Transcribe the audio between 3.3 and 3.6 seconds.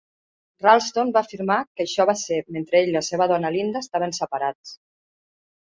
dona